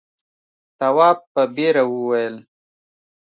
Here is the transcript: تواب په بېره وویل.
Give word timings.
تواب 0.79 1.17
په 1.33 1.41
بېره 1.55 1.83
وویل. 1.91 2.35